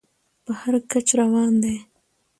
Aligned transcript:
په 0.43 0.51
هر 0.61 0.75
کچ 0.91 1.07
روان 1.19 1.53
دى. 1.63 1.75